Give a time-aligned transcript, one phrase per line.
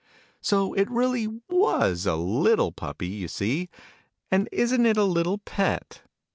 [0.41, 3.69] So it really teas a little Puppy, you see.
[4.31, 6.01] And isn't it a little pet